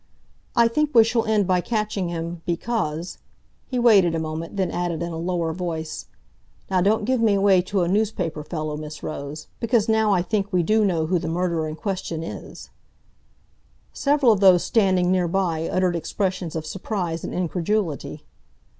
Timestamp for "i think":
0.55-0.95, 10.11-10.51